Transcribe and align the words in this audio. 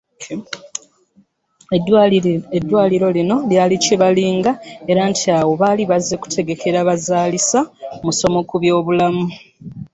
Eddwaaliro 2.57 3.07
lino 3.17 3.35
lyali 3.49 3.75
Kibalinga 3.83 4.51
era 4.91 5.01
nti 5.11 5.25
awo 5.37 5.51
baali 5.61 5.83
bazze 5.91 6.15
kutegekera 6.21 6.79
bazaalisa 6.89 7.59
musomo 8.05 8.39
ku 8.49 8.55
byobulamu. 8.61 9.25